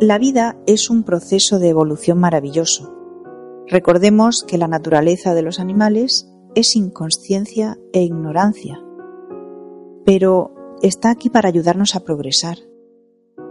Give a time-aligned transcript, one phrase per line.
[0.00, 2.94] La vida es un proceso de evolución maravilloso.
[3.66, 8.80] Recordemos que la naturaleza de los animales es inconsciencia e ignorancia,
[10.04, 12.58] pero está aquí para ayudarnos a progresar.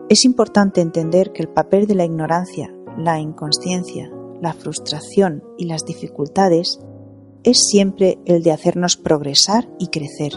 [0.07, 4.09] Es importante entender que el papel de la ignorancia, la inconsciencia,
[4.41, 6.79] la frustración y las dificultades
[7.43, 10.31] es siempre el de hacernos progresar y crecer.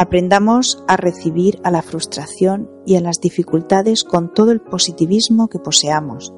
[0.00, 5.58] Aprendamos a recibir a la frustración y a las dificultades con todo el positivismo que
[5.58, 6.32] poseamos.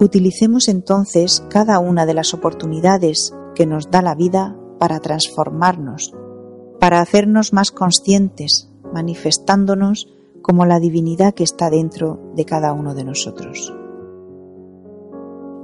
[0.00, 6.14] Utilicemos entonces cada una de las oportunidades que nos da la vida para transformarnos,
[6.80, 10.08] para hacernos más conscientes, manifestándonos
[10.40, 13.74] como la divinidad que está dentro de cada uno de nosotros.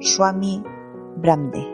[0.01, 0.63] Swami
[1.17, 1.74] Brahmde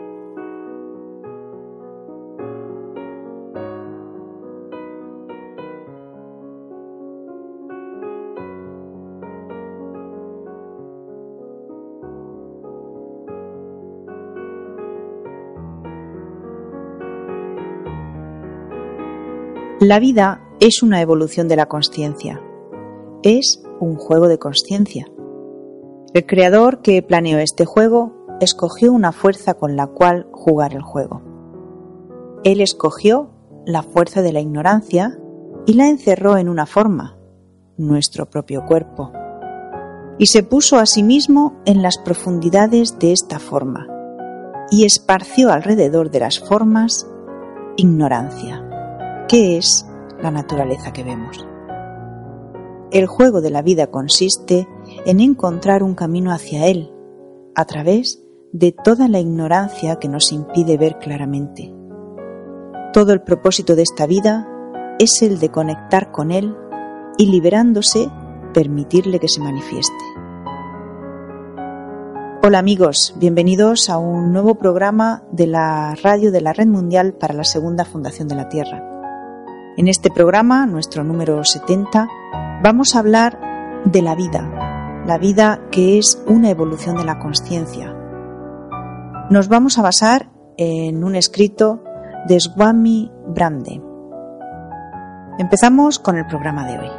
[19.91, 22.41] La vida es una evolución de la conciencia.
[23.23, 25.05] Es un juego de conciencia.
[26.13, 31.21] El creador que planeó este juego escogió una fuerza con la cual jugar el juego.
[32.45, 33.31] Él escogió
[33.65, 35.19] la fuerza de la ignorancia
[35.65, 37.17] y la encerró en una forma,
[37.75, 39.11] nuestro propio cuerpo,
[40.17, 43.89] y se puso a sí mismo en las profundidades de esta forma
[44.71, 47.05] y esparció alrededor de las formas
[47.75, 48.70] ignorancia.
[49.31, 49.87] ¿Qué es
[50.21, 51.47] la naturaleza que vemos?
[52.91, 54.67] El juego de la vida consiste
[55.05, 56.91] en encontrar un camino hacia él,
[57.55, 58.21] a través
[58.51, 61.73] de toda la ignorancia que nos impide ver claramente.
[62.91, 64.49] Todo el propósito de esta vida
[64.99, 66.53] es el de conectar con él
[67.17, 68.09] y liberándose
[68.53, 70.03] permitirle que se manifieste.
[72.43, 77.33] Hola amigos, bienvenidos a un nuevo programa de la radio de la Red Mundial para
[77.33, 78.90] la Segunda Fundación de la Tierra.
[79.77, 82.09] En este programa, nuestro número 70,
[82.61, 83.39] vamos a hablar
[83.85, 87.95] de la vida, la vida que es una evolución de la conciencia.
[89.29, 91.83] Nos vamos a basar en un escrito
[92.27, 93.81] de Swami Brande.
[95.39, 96.91] Empezamos con el programa de hoy.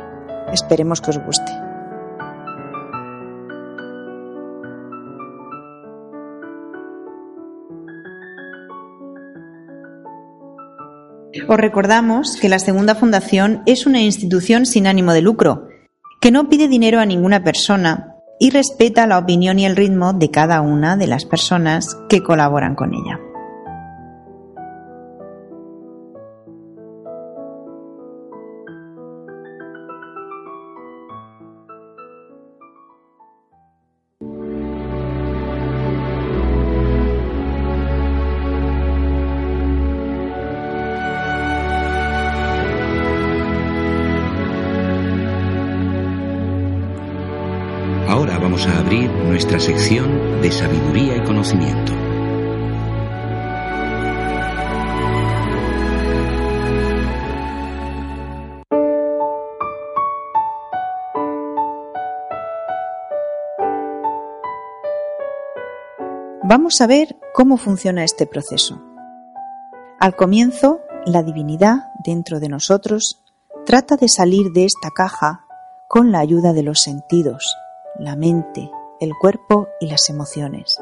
[0.50, 1.61] Esperemos que os guste.
[11.48, 15.68] Os recordamos que la Segunda Fundación es una institución sin ánimo de lucro,
[16.20, 20.30] que no pide dinero a ninguna persona y respeta la opinión y el ritmo de
[20.30, 23.18] cada una de las personas que colaboran con ella.
[49.62, 51.92] Sección de sabiduría y conocimiento.
[66.42, 68.82] Vamos a ver cómo funciona este proceso.
[70.00, 73.22] Al comienzo, la divinidad dentro de nosotros
[73.64, 75.46] trata de salir de esta caja
[75.88, 77.56] con la ayuda de los sentidos,
[78.00, 78.68] la mente,
[79.02, 80.80] el cuerpo y las emociones.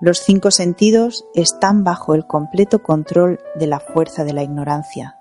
[0.00, 5.20] Los cinco sentidos están bajo el completo control de la fuerza de la ignorancia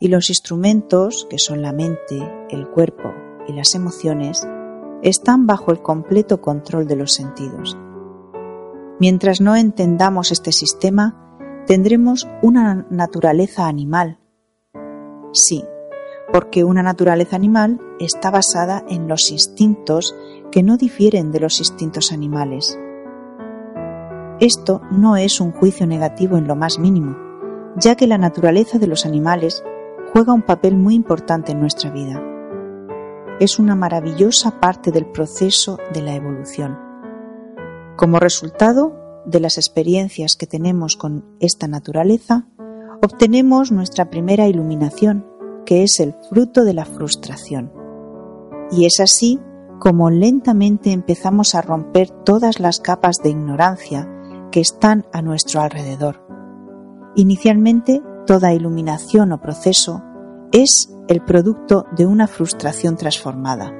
[0.00, 3.12] y los instrumentos, que son la mente, el cuerpo
[3.46, 4.48] y las emociones,
[5.02, 7.76] están bajo el completo control de los sentidos.
[8.98, 14.18] Mientras no entendamos este sistema, tendremos una naturaleza animal.
[15.32, 15.62] Sí,
[16.32, 20.14] porque una naturaleza animal está basada en los instintos
[20.50, 22.78] que no difieren de los instintos animales.
[24.40, 27.16] Esto no es un juicio negativo en lo más mínimo,
[27.76, 29.64] ya que la naturaleza de los animales
[30.12, 32.22] juega un papel muy importante en nuestra vida.
[33.40, 36.78] Es una maravillosa parte del proceso de la evolución.
[37.96, 38.96] Como resultado
[39.26, 42.46] de las experiencias que tenemos con esta naturaleza,
[43.02, 45.26] obtenemos nuestra primera iluminación,
[45.68, 47.70] que es el fruto de la frustración.
[48.70, 49.38] Y es así
[49.78, 54.08] como lentamente empezamos a romper todas las capas de ignorancia
[54.50, 56.26] que están a nuestro alrededor.
[57.16, 60.02] Inicialmente, toda iluminación o proceso
[60.52, 63.70] es el producto de una frustración transformada.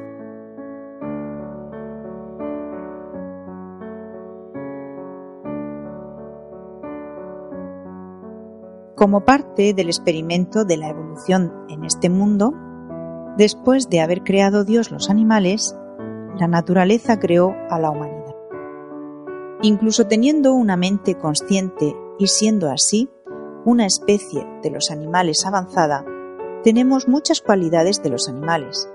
[8.99, 12.53] Como parte del experimento de la evolución en este mundo,
[13.37, 15.79] después de haber creado Dios los animales,
[16.37, 18.35] la naturaleza creó a la humanidad.
[19.63, 23.09] Incluso teniendo una mente consciente y siendo así
[23.65, 26.05] una especie de los animales avanzada,
[26.65, 28.91] tenemos muchas cualidades de los animales.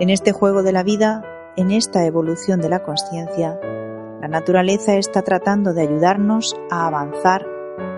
[0.00, 1.22] En este juego de la vida,
[1.58, 3.60] en esta evolución de la conciencia,
[4.22, 7.46] la naturaleza está tratando de ayudarnos a avanzar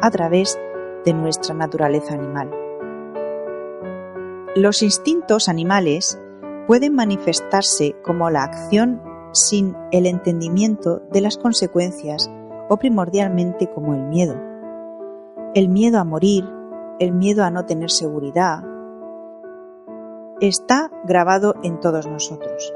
[0.03, 0.74] a través de
[1.13, 2.51] nuestra naturaleza animal.
[4.57, 6.19] Los instintos animales
[6.67, 9.03] pueden manifestarse como la acción
[9.33, 12.31] sin el entendimiento de las consecuencias
[12.69, 14.37] o primordialmente como el miedo.
[15.55, 16.49] El miedo a morir,
[16.99, 18.63] el miedo a no tener seguridad,
[20.41, 22.73] está grabado en todos nosotros.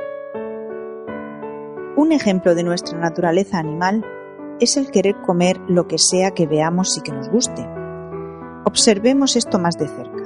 [1.96, 4.04] Un ejemplo de nuestra naturaleza animal
[4.60, 7.77] es el querer comer lo que sea que veamos y que nos guste.
[8.64, 10.25] Observemos esto más de cerca.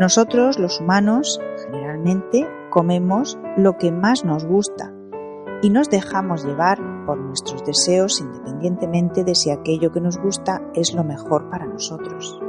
[0.00, 4.92] Nosotros, los humanos, generalmente comemos lo que más nos gusta
[5.62, 10.94] y nos dejamos llevar por nuestros deseos independientemente de si aquello que nos gusta es
[10.94, 12.40] lo mejor para nosotros.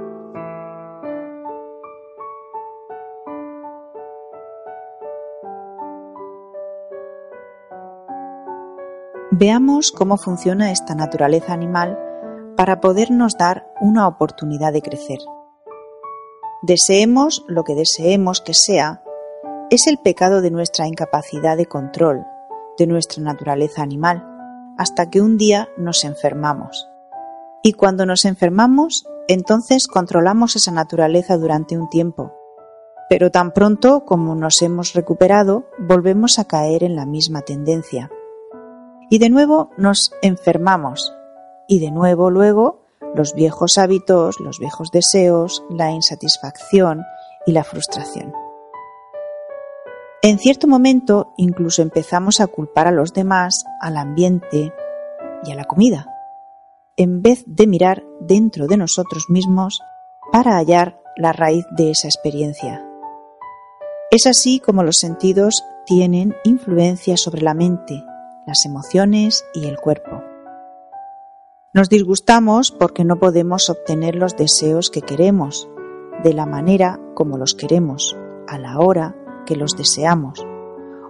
[9.31, 11.97] Veamos cómo funciona esta naturaleza animal
[12.59, 15.19] para podernos dar una oportunidad de crecer.
[16.61, 19.01] Deseemos lo que deseemos que sea,
[19.69, 22.25] es el pecado de nuestra incapacidad de control,
[22.77, 24.27] de nuestra naturaleza animal,
[24.77, 26.89] hasta que un día nos enfermamos.
[27.63, 32.33] Y cuando nos enfermamos, entonces controlamos esa naturaleza durante un tiempo.
[33.07, 38.11] Pero tan pronto como nos hemos recuperado, volvemos a caer en la misma tendencia.
[39.09, 41.15] Y de nuevo nos enfermamos,
[41.69, 42.81] y de nuevo luego
[43.15, 47.05] los viejos hábitos, los viejos deseos, la insatisfacción
[47.45, 48.33] y la frustración.
[50.21, 54.73] En cierto momento incluso empezamos a culpar a los demás, al ambiente
[55.43, 56.13] y a la comida,
[56.97, 59.79] en vez de mirar dentro de nosotros mismos
[60.33, 62.85] para hallar la raíz de esa experiencia.
[64.11, 68.03] Es así como los sentidos tienen influencia sobre la mente,
[68.47, 70.28] las emociones y el cuerpo.
[71.71, 75.69] Nos disgustamos porque no podemos obtener los deseos que queremos,
[76.23, 80.43] de la manera como los queremos, a la hora que los deseamos,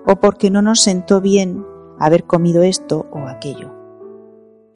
[0.05, 1.65] o porque no nos sentó bien
[1.97, 3.73] haber comido esto o aquello.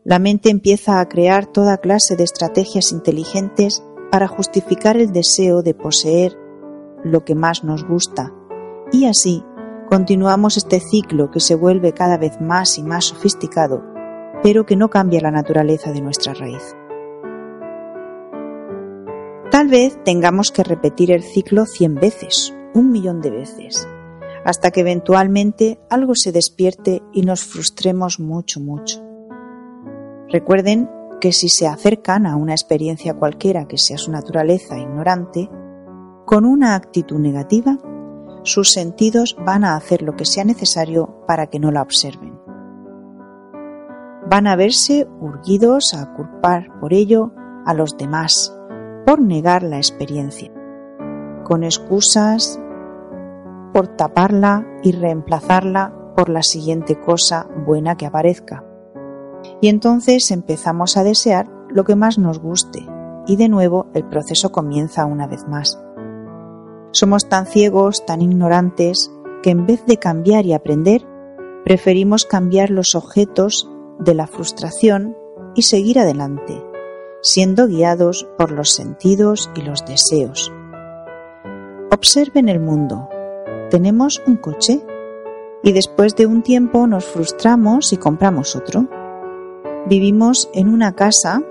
[0.05, 5.73] La mente empieza a crear toda clase de estrategias inteligentes para justificar el deseo de
[5.73, 6.37] poseer
[7.03, 8.33] lo que más nos gusta,
[8.93, 9.43] y así
[9.89, 13.92] continuamos este ciclo que se vuelve cada vez más y más sofisticado,
[14.43, 16.75] pero que no cambia la naturaleza de nuestra raíz.
[19.49, 23.87] Tal vez tengamos que repetir el ciclo cien veces, un millón de veces,
[24.43, 29.01] hasta que eventualmente algo se despierte y nos frustremos mucho, mucho.
[30.27, 30.89] Recuerden
[31.21, 35.49] que si se acercan a una experiencia cualquiera que sea su naturaleza ignorante,
[36.25, 37.77] con una actitud negativa,
[38.43, 42.32] sus sentidos van a hacer lo que sea necesario para que no la observen.
[44.33, 47.31] Van a verse urgidos a culpar por ello
[47.67, 48.51] a los demás,
[49.05, 50.51] por negar la experiencia,
[51.43, 52.59] con excusas
[53.73, 58.65] por taparla y reemplazarla por la siguiente cosa buena que aparezca.
[59.61, 62.83] Y entonces empezamos a desear lo que más nos guste
[63.27, 65.79] y de nuevo el proceso comienza una vez más.
[66.89, 69.11] Somos tan ciegos, tan ignorantes,
[69.43, 71.05] que en vez de cambiar y aprender,
[71.65, 73.69] preferimos cambiar los objetos
[74.03, 75.17] de la frustración
[75.55, 76.63] y seguir adelante,
[77.21, 80.51] siendo guiados por los sentidos y los deseos.
[81.91, 83.07] Observen el mundo.
[83.69, 84.81] Tenemos un coche
[85.63, 88.87] y después de un tiempo nos frustramos y compramos otro.
[89.87, 91.41] Vivimos en una casa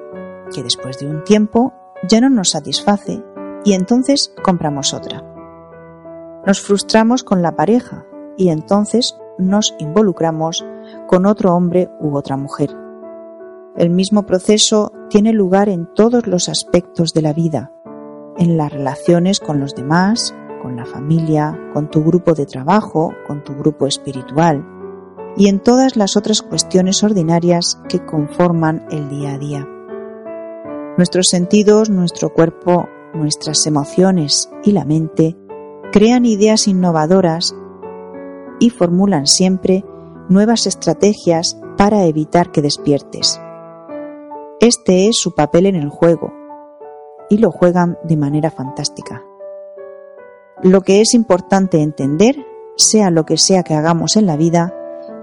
[0.54, 1.72] que después de un tiempo
[2.08, 3.22] ya no nos satisface
[3.64, 5.24] y entonces compramos otra.
[6.44, 8.04] Nos frustramos con la pareja
[8.36, 10.64] y entonces nos involucramos
[11.06, 12.76] con otro hombre u otra mujer.
[13.76, 17.72] El mismo proceso tiene lugar en todos los aspectos de la vida,
[18.36, 23.42] en las relaciones con los demás, con la familia, con tu grupo de trabajo, con
[23.42, 24.64] tu grupo espiritual
[25.36, 29.68] y en todas las otras cuestiones ordinarias que conforman el día a día.
[30.96, 35.36] Nuestros sentidos, nuestro cuerpo, nuestras emociones y la mente
[35.90, 37.54] crean ideas innovadoras
[38.60, 39.84] y formulan siempre
[40.28, 43.40] nuevas estrategias para evitar que despiertes.
[44.60, 46.32] Este es su papel en el juego
[47.28, 49.24] y lo juegan de manera fantástica.
[50.62, 52.36] Lo que es importante entender,
[52.76, 54.74] sea lo que sea que hagamos en la vida,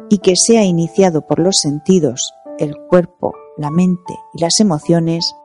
[0.09, 5.35] y que sea iniciado por los sentidos, el cuerpo, la mente y las emociones,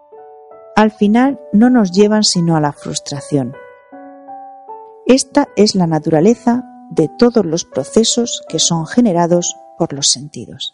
[0.75, 3.55] al final no nos llevan sino a la frustración.
[5.07, 10.74] Esta es la naturaleza de todos los procesos que son generados por los sentidos.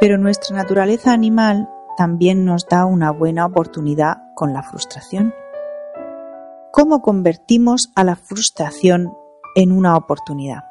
[0.00, 5.34] Pero nuestra naturaleza animal también nos da una buena oportunidad con la frustración.
[6.72, 9.12] ¿Cómo convertimos a la frustración
[9.54, 10.64] en una oportunidad?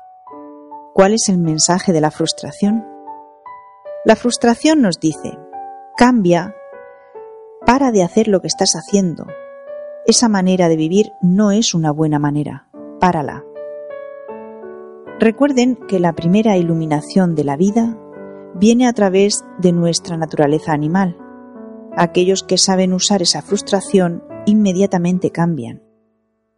[0.96, 2.84] ¿Cuál es el mensaje de la frustración?
[4.06, 5.38] La frustración nos dice,
[5.96, 6.56] cambia,
[7.66, 9.28] para de hacer lo que estás haciendo.
[10.08, 12.68] Esa manera de vivir no es una buena manera,
[13.00, 13.44] párala.
[15.20, 17.98] Recuerden que la primera iluminación de la vida
[18.56, 21.18] viene a través de nuestra naturaleza animal.
[21.96, 25.84] Aquellos que saben usar esa frustración inmediatamente cambian.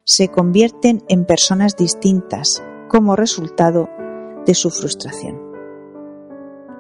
[0.04, 3.90] Se convierten en personas distintas como resultado
[4.46, 5.40] de su frustración.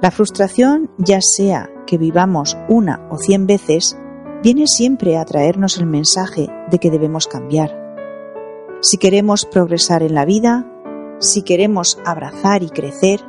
[0.02, 3.98] La frustración, ya sea que vivamos una o cien veces,
[4.44, 7.78] viene siempre a traernos el mensaje de que debemos cambiar.
[8.82, 10.68] Si queremos progresar en la vida,
[11.24, 13.22] Si queremos abrazar y crecer,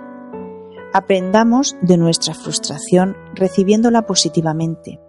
[0.93, 5.01] aprendamos de nuestra frustración recibiéndola positivamente.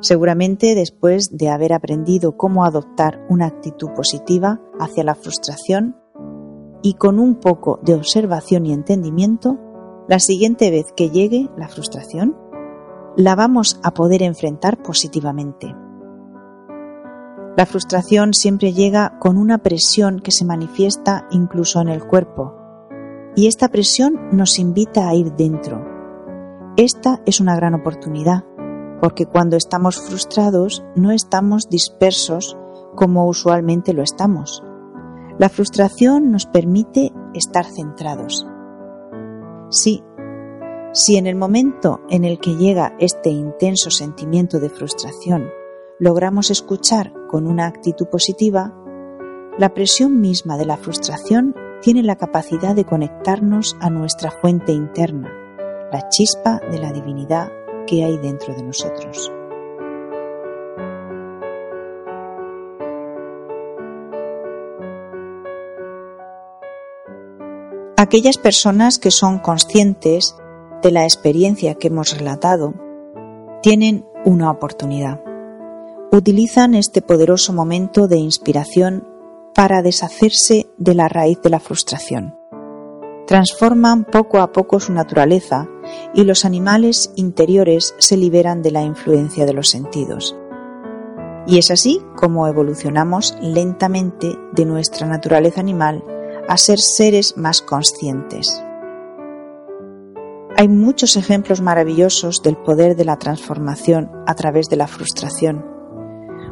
[0.00, 5.96] Seguramente después de haber aprendido cómo adoptar una actitud positiva hacia la frustración
[6.82, 9.58] y con un poco de observación y entendimiento,
[10.08, 12.36] la siguiente vez que llegue la frustración,
[13.16, 15.74] la vamos a poder enfrentar positivamente.
[17.56, 22.63] La frustración siempre llega con una presión que se manifiesta incluso en el cuerpo,
[23.36, 25.84] y esta presión nos invita a ir dentro.
[26.76, 28.44] Esta es una gran oportunidad,
[29.00, 32.56] porque cuando estamos frustrados no estamos dispersos
[32.94, 34.62] como usualmente lo estamos.
[35.38, 38.46] La frustración nos permite estar centrados.
[39.68, 40.02] Sí,
[40.92, 45.48] si en el momento en el que llega este intenso sentimiento de frustración
[45.98, 48.72] logramos escuchar con una actitud positiva,
[49.58, 55.30] la presión misma de la frustración tiene la capacidad de conectarnos a nuestra fuente interna,
[55.92, 57.52] la chispa de la divinidad
[57.86, 59.30] que hay dentro de nosotros.
[67.98, 70.36] Aquellas personas que son conscientes
[70.80, 72.72] de la experiencia que hemos relatado
[73.60, 75.20] tienen una oportunidad.
[76.10, 79.13] Utilizan este poderoso momento de inspiración
[79.54, 82.34] para deshacerse de la raíz de la frustración.
[83.26, 85.66] Transforman poco a poco su naturaleza
[86.12, 90.36] y los animales interiores se liberan de la influencia de los sentidos.
[91.46, 96.04] Y es así como evolucionamos lentamente de nuestra naturaleza animal
[96.48, 98.62] a ser seres más conscientes.
[100.56, 105.64] Hay muchos ejemplos maravillosos del poder de la transformación a través de la frustración.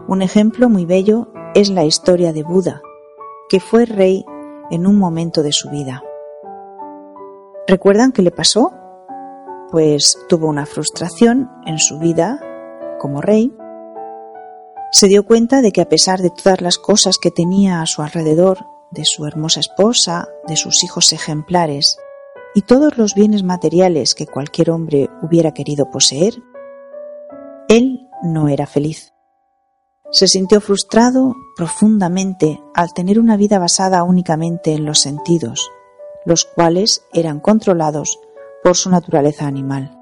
[0.08, 2.82] Un ejemplo muy bello es la historia de Buda,
[3.52, 4.24] que fue rey
[4.70, 6.02] en un momento de su vida.
[7.66, 8.72] ¿Recuerdan qué le pasó?
[9.70, 12.40] Pues tuvo una frustración en su vida
[12.98, 13.54] como rey.
[14.90, 18.00] Se dio cuenta de que a pesar de todas las cosas que tenía a su
[18.00, 18.56] alrededor,
[18.90, 21.98] de su hermosa esposa, de sus hijos ejemplares
[22.54, 26.32] y todos los bienes materiales que cualquier hombre hubiera querido poseer,
[27.68, 29.11] él no era feliz.
[30.12, 35.70] Se sintió frustrado profundamente al tener una vida basada únicamente en los sentidos,
[36.26, 38.20] los cuales eran controlados
[38.62, 39.98] por su naturaleza animal.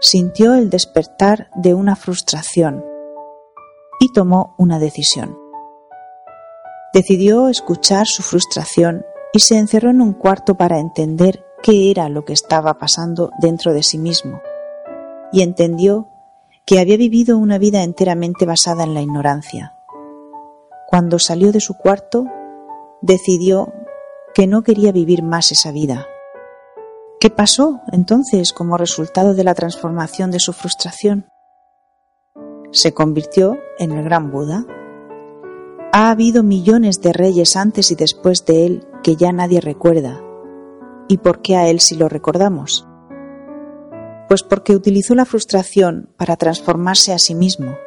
[0.00, 2.84] Sintió el despertar de una frustración
[3.98, 5.36] y tomó una decisión.
[6.94, 12.24] Decidió escuchar su frustración y se encerró en un cuarto para entender qué era lo
[12.24, 14.40] que estaba pasando dentro de sí mismo,
[15.32, 16.07] y entendió
[16.68, 19.72] que había vivido una vida enteramente basada en la ignorancia.
[20.86, 22.26] Cuando salió de su cuarto,
[23.00, 23.72] decidió
[24.34, 26.06] que no quería vivir más esa vida.
[27.20, 31.30] ¿Qué pasó entonces como resultado de la transformación de su frustración?
[32.70, 34.66] Se convirtió en el gran Buda.
[35.94, 40.20] Ha habido millones de reyes antes y después de él que ya nadie recuerda.
[41.08, 42.87] ¿Y por qué a él sí lo recordamos?
[44.28, 47.78] Pues porque utilizó la frustración para transformarse a sí mismo.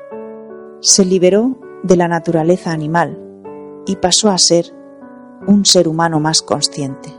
[0.79, 3.19] Se liberó de la naturaleza animal
[3.85, 4.73] y pasó a ser
[5.47, 7.13] un ser humano más consciente.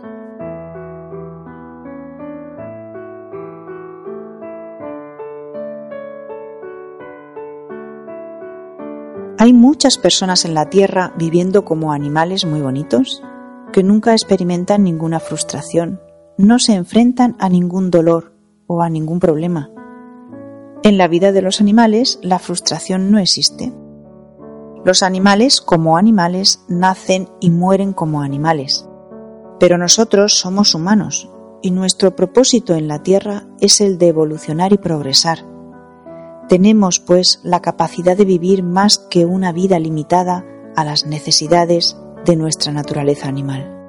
[9.39, 13.23] Hay muchas personas en la Tierra viviendo como animales muy bonitos
[13.73, 16.01] que nunca experimentan ninguna frustración,
[16.37, 18.32] no se enfrentan a ningún dolor
[18.81, 19.71] a ningún problema.
[20.83, 23.73] En la vida de los animales la frustración no existe.
[24.85, 28.89] Los animales como animales nacen y mueren como animales.
[29.61, 31.31] Pero nosotros somos humanos
[31.63, 35.47] y nuestro propósito en la Tierra es el de evolucionar y progresar.
[36.49, 42.37] Tenemos, pues, la capacidad de vivir más que una vida limitada a las necesidades de
[42.37, 43.82] nuestra naturaleza animal.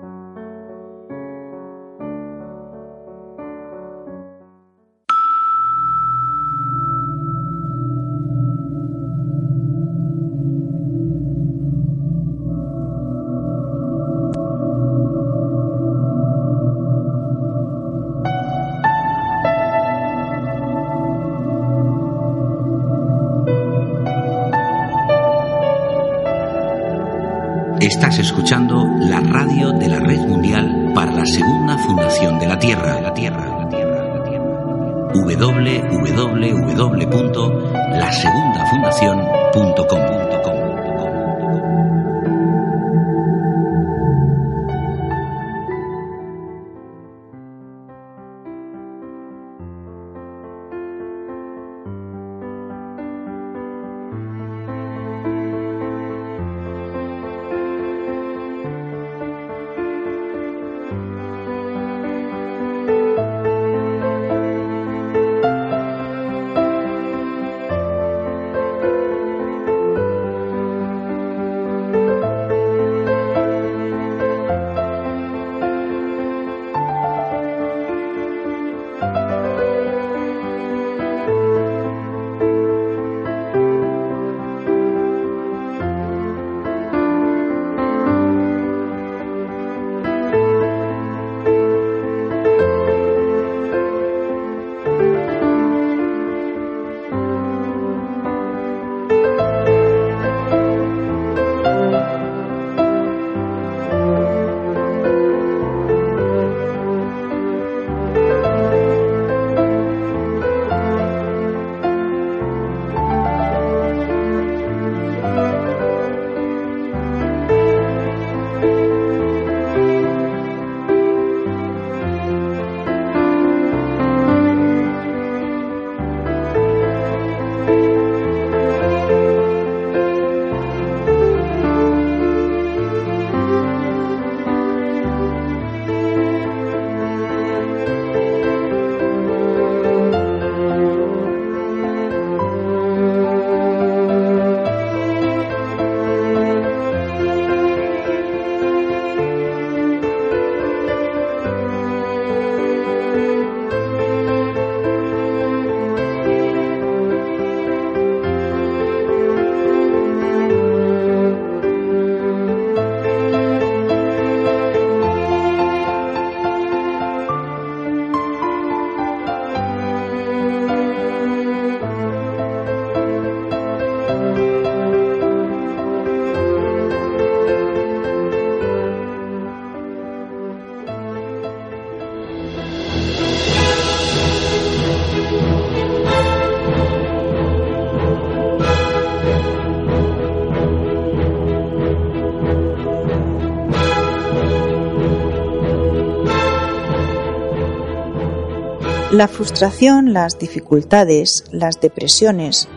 [199.13, 202.67] La frustración, las dificultades, las depresiones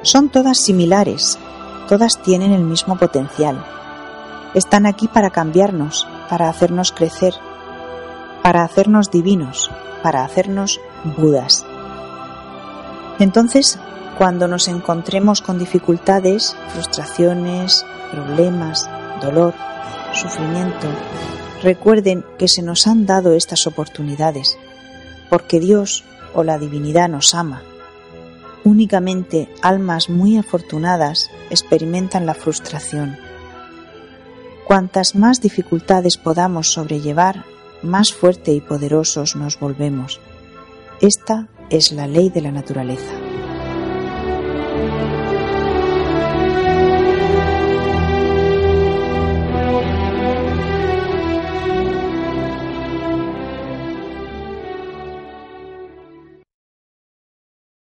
[0.00, 1.38] son todas similares,
[1.86, 3.62] todas tienen el mismo potencial.
[4.54, 7.34] Están aquí para cambiarnos, para hacernos crecer,
[8.42, 9.70] para hacernos divinos,
[10.02, 10.80] para hacernos
[11.18, 11.66] budas.
[13.18, 13.78] Entonces,
[14.16, 18.88] cuando nos encontremos con dificultades, frustraciones, problemas,
[19.20, 19.52] dolor,
[20.14, 20.86] sufrimiento,
[21.62, 24.56] recuerden que se nos han dado estas oportunidades,
[25.32, 27.62] porque Dios o la divinidad nos ama.
[28.64, 33.16] Únicamente almas muy afortunadas experimentan la frustración.
[34.66, 37.46] Cuantas más dificultades podamos sobrellevar,
[37.82, 40.20] más fuerte y poderosos nos volvemos.
[41.00, 43.21] Esta es la ley de la naturaleza.